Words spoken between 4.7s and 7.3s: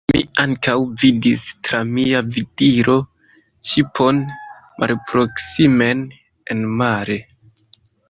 malproksimen enmare.